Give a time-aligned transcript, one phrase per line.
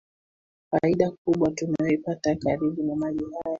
[0.73, 3.43] o faida kubwa tunayoipata karibu na maji haya